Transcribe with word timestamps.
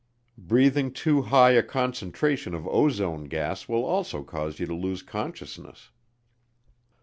Breathing 0.39 0.91
too 0.91 1.21
high 1.21 1.51
a 1.51 1.61
concentration 1.61 2.55
of 2.55 2.67
ozone 2.67 3.25
gas 3.25 3.67
will 3.69 3.85
also 3.85 4.23
cause 4.23 4.59
you 4.59 4.65
to 4.65 4.73
lose 4.73 5.03
consciousness. 5.03 5.91